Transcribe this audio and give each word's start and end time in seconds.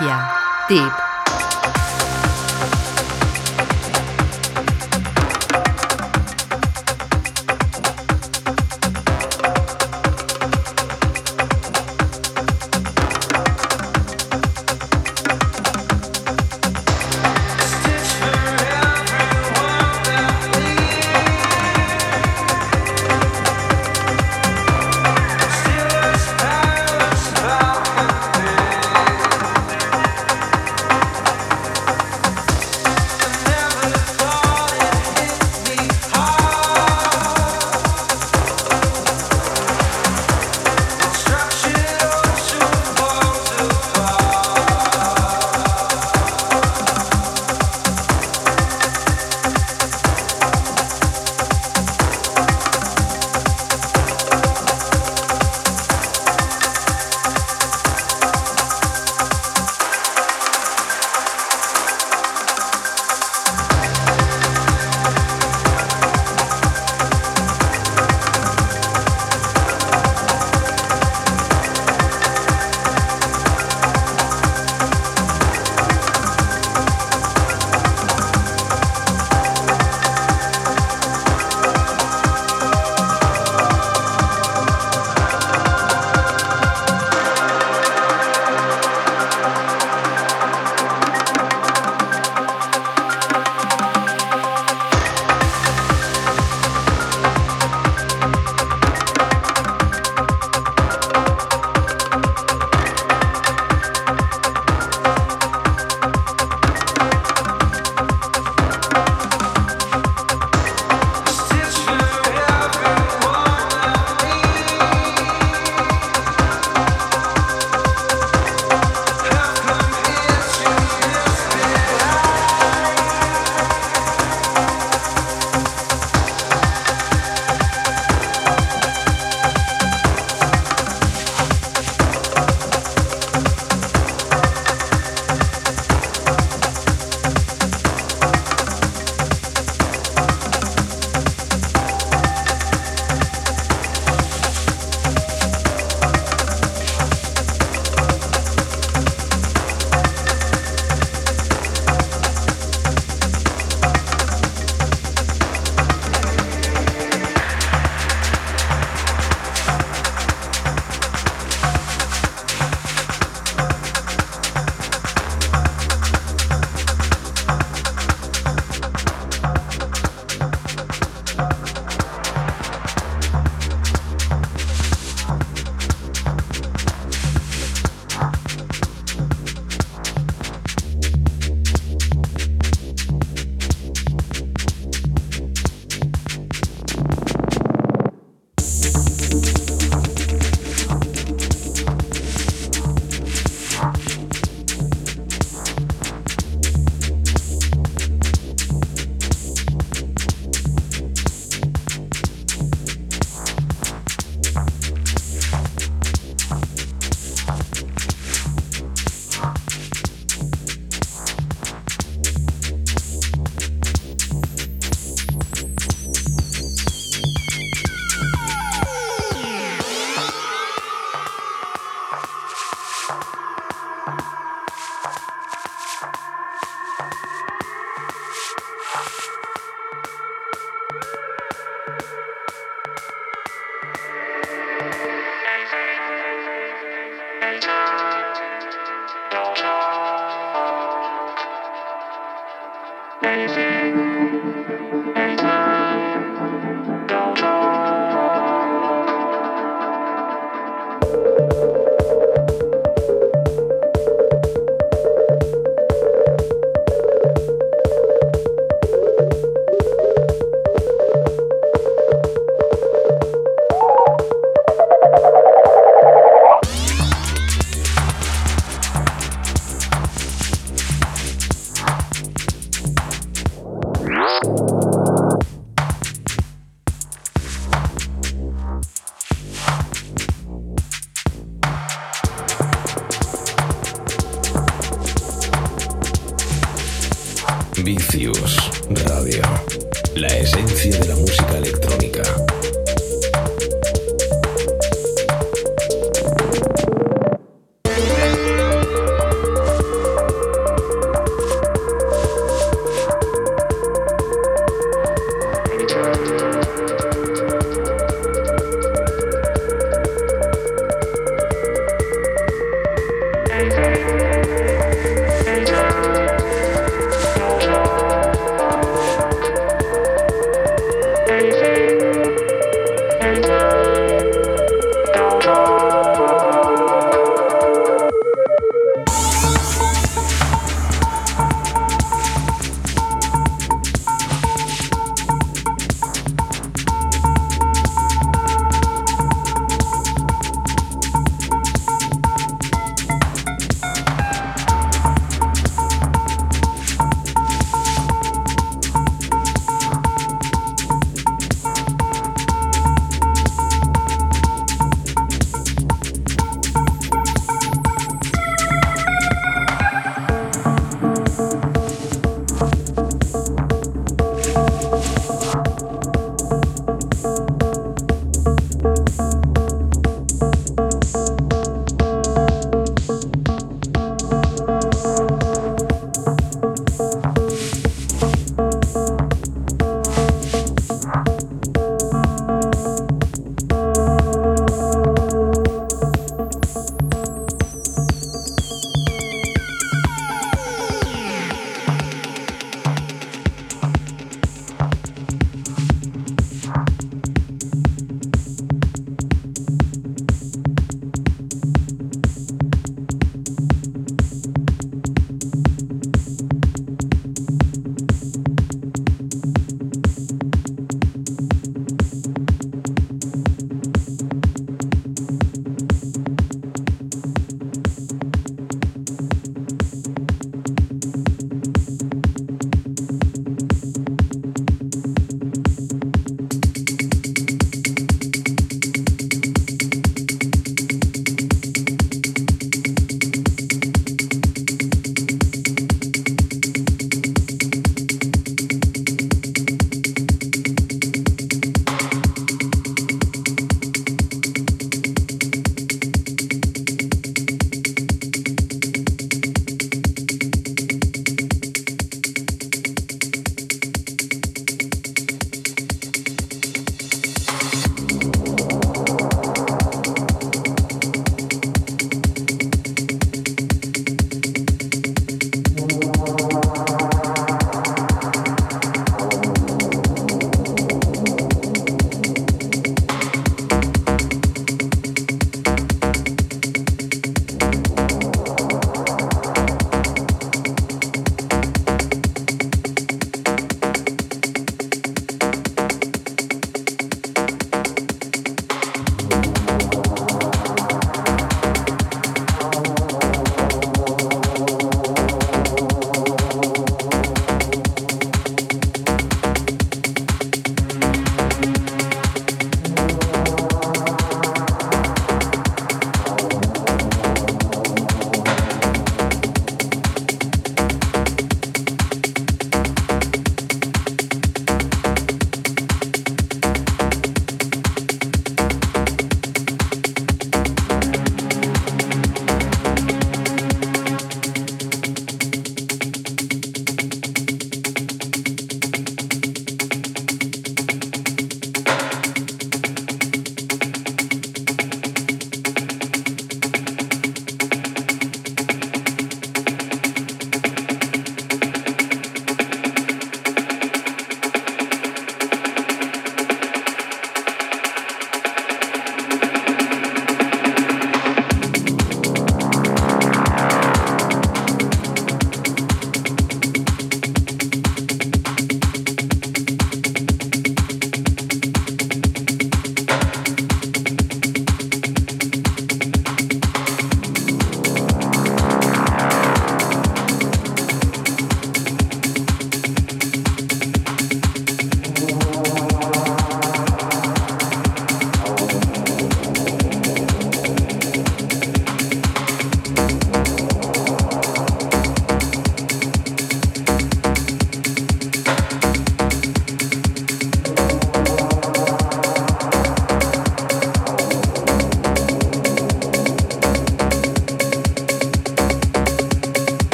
Cadencia. 0.00 0.40
Tip. 0.66 1.09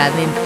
Cadencia. 0.00 0.39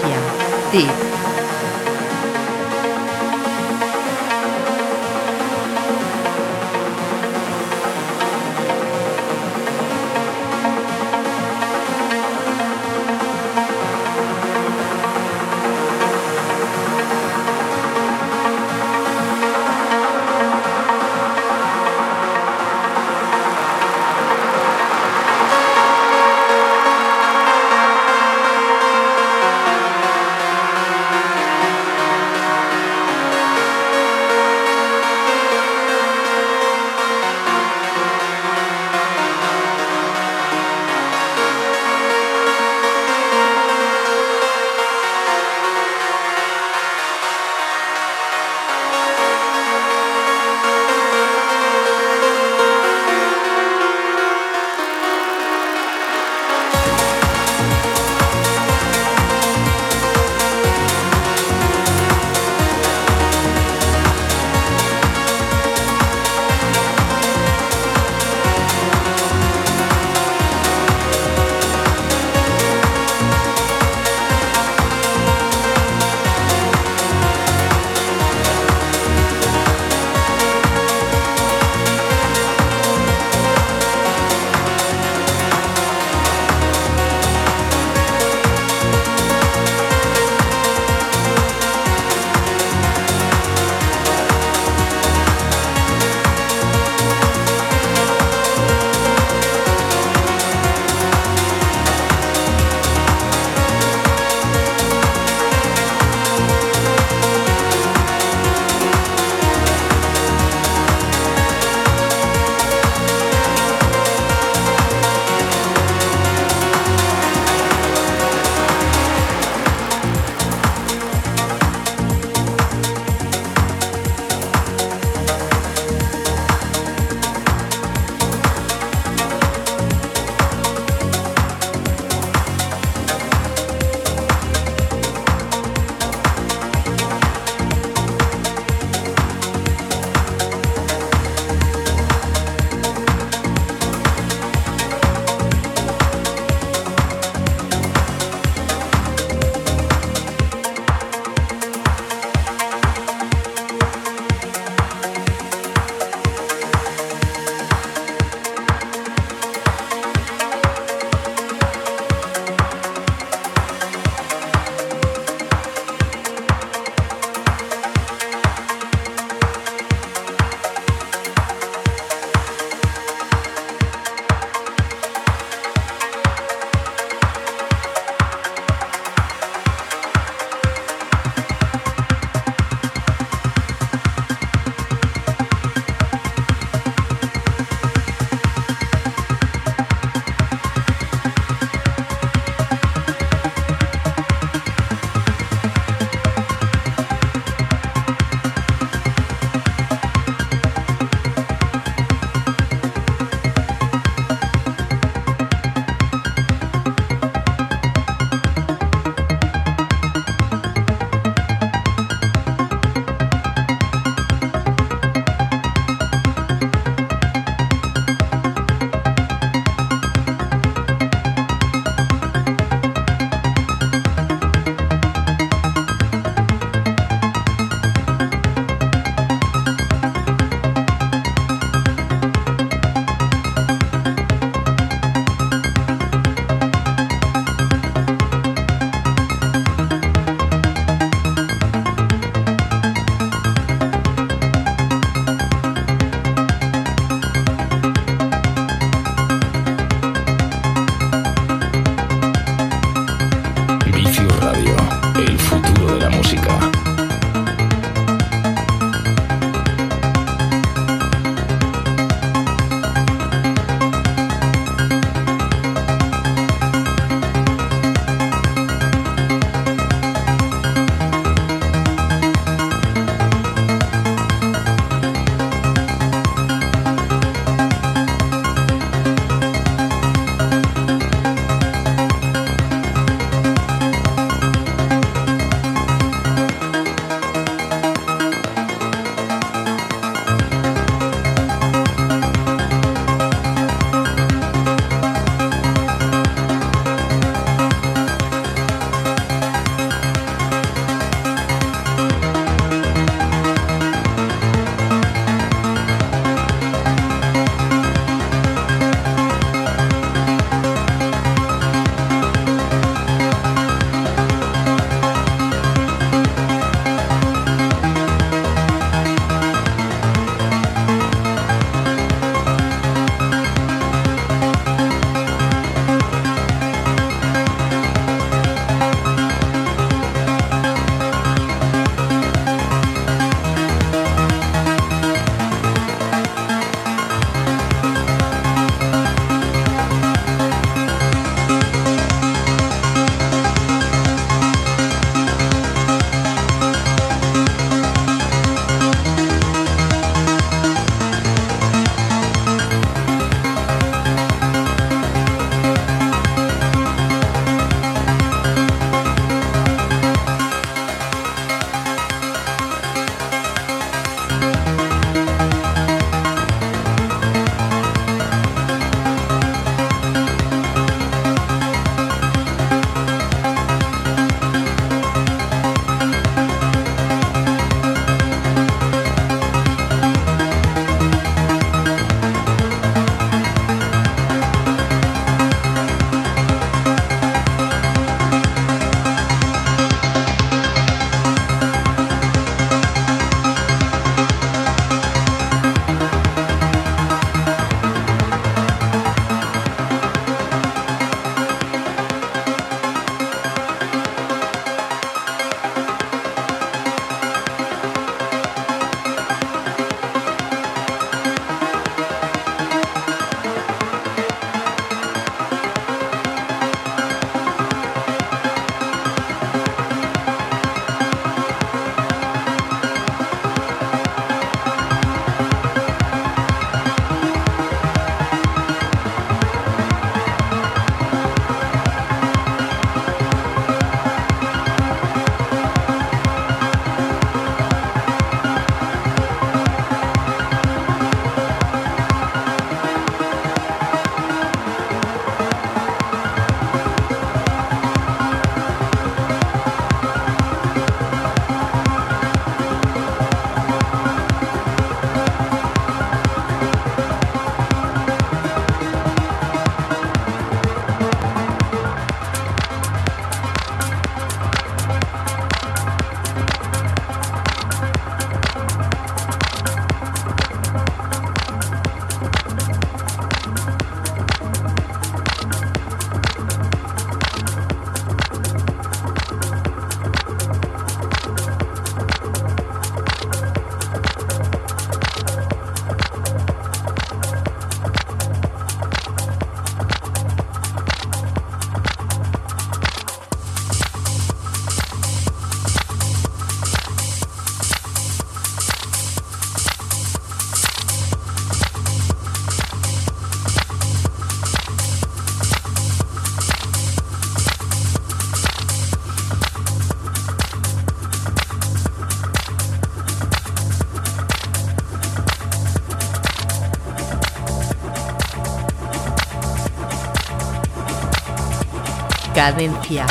Cadencia. 522.35 523.05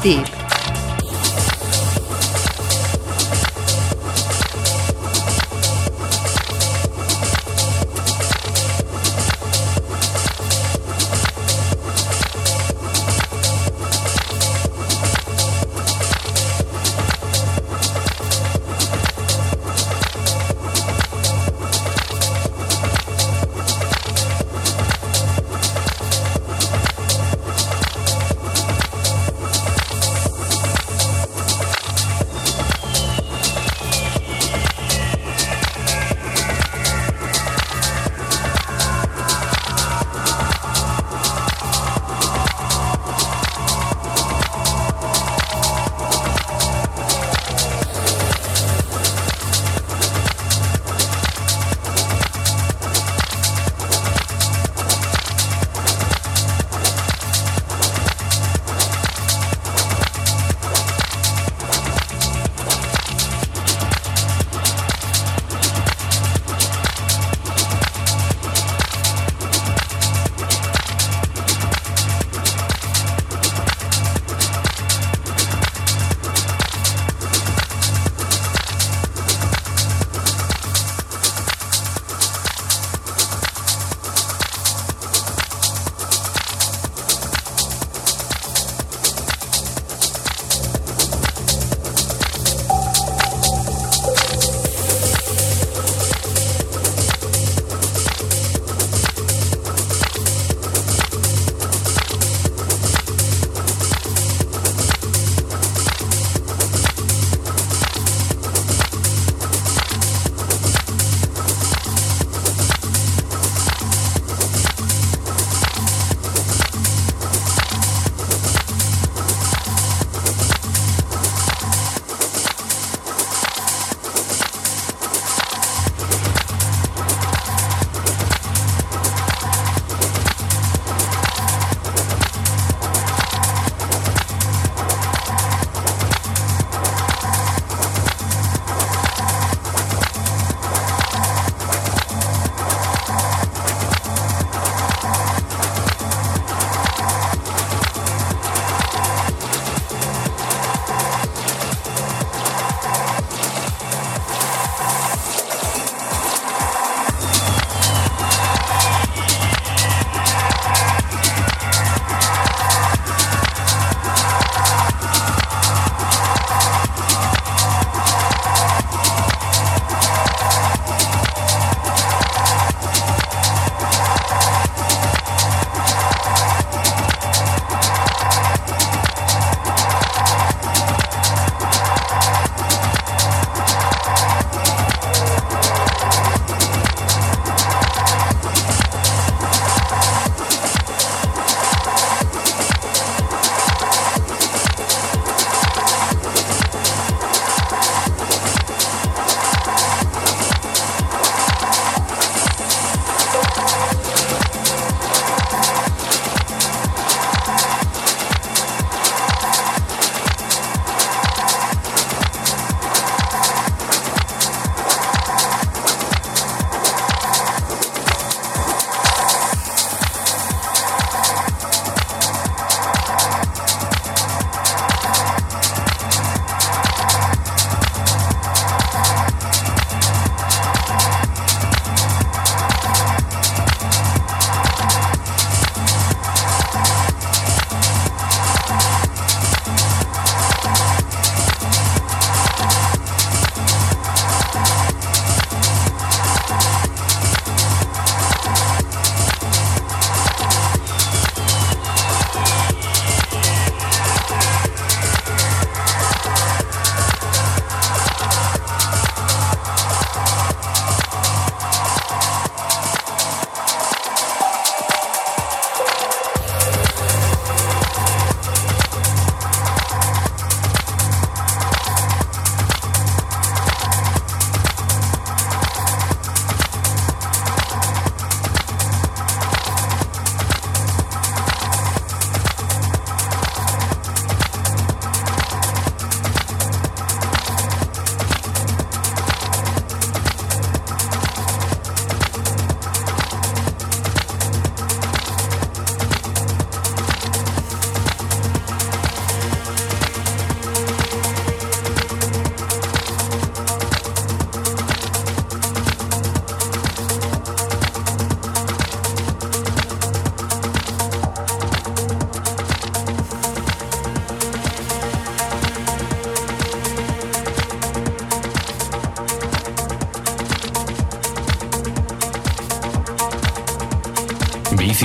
Tip. 0.00 0.39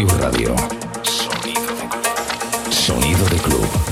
Radio. 0.03 0.53
Sonido. 1.03 1.61
Sonido 2.69 3.25
de 3.29 3.37
club. 3.37 3.84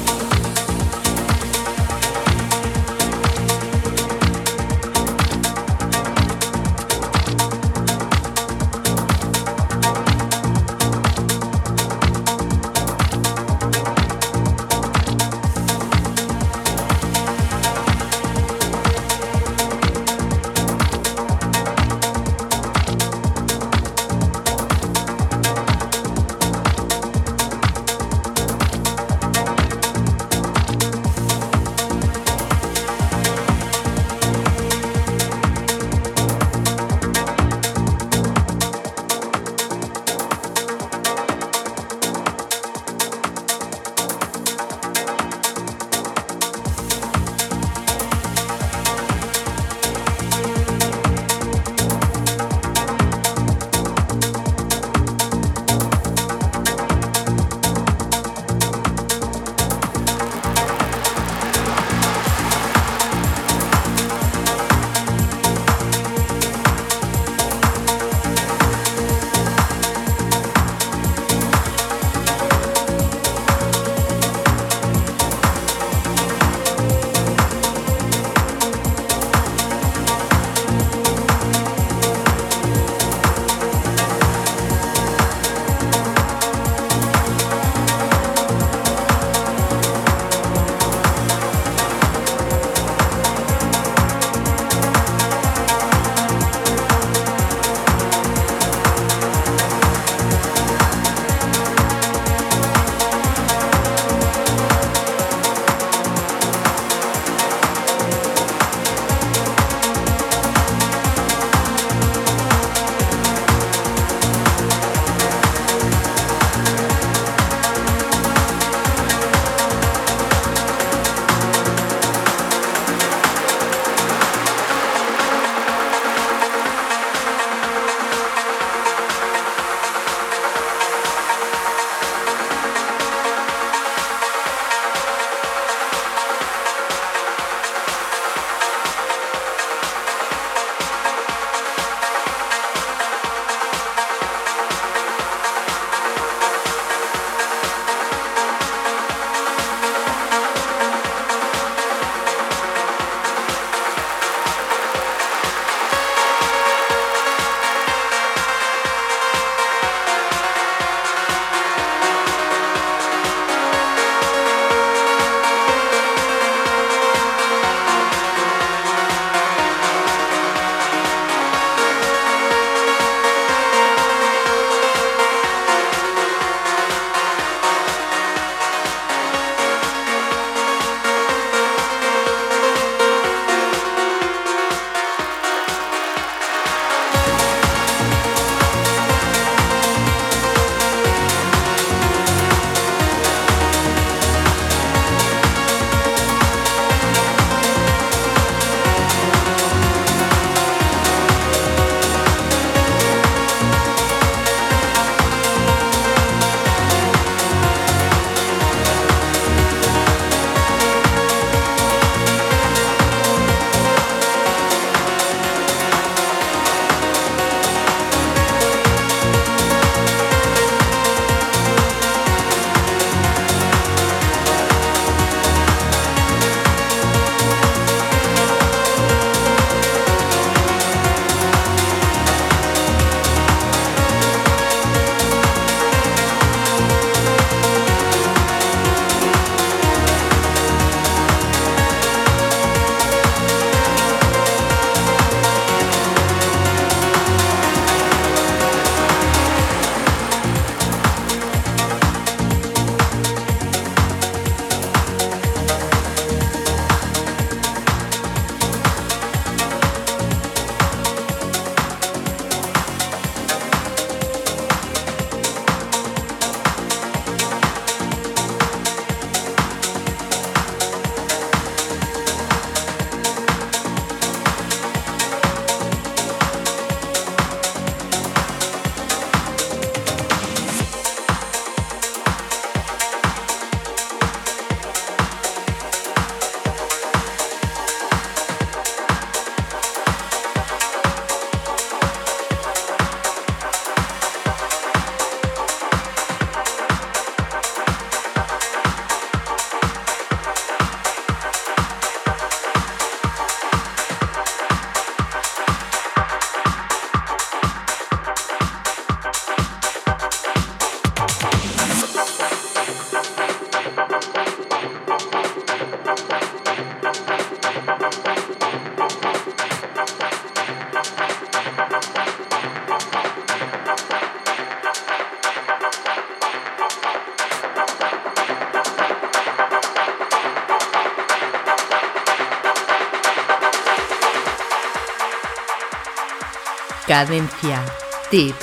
Cadencia. 337.13 337.85
Tip. 338.31 338.62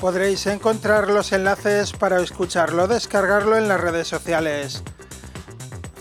Podréis 0.00 0.46
encontrar 0.46 1.08
los 1.08 1.32
enlaces 1.32 1.92
para 1.92 2.20
escucharlo, 2.20 2.86
descargarlo 2.86 3.56
en 3.56 3.68
las 3.68 3.80
redes 3.80 4.06
sociales. 4.06 4.82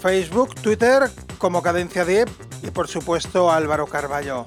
Facebook, 0.02 0.54
Twitter 0.56 1.10
como 1.38 1.64
Cadencia 1.64 2.06
Deep 2.06 2.30
y 2.62 2.72
por 2.72 2.88
supuesto 2.88 3.52
Álvaro 3.52 3.88
Carballo. 3.88 4.46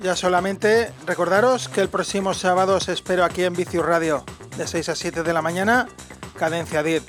Ya 0.00 0.16
solamente 0.16 0.92
recordaros 1.06 1.68
que 1.68 1.80
el 1.80 1.88
próximo 1.88 2.32
sábado 2.34 2.76
os 2.76 2.88
espero 2.88 3.24
aquí 3.24 3.44
en 3.44 3.54
Vicius 3.54 3.84
Radio, 3.84 4.24
de 4.56 4.66
6 4.66 4.88
a 4.90 4.94
7 4.94 5.22
de 5.22 5.32
la 5.32 5.42
mañana, 5.42 5.88
Cadencia 6.38 6.82
Deep. 6.82 7.02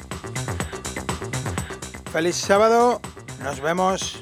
Feliz 2.12 2.36
sábado, 2.36 3.00
nos 3.44 3.62
vemos. 3.62 4.22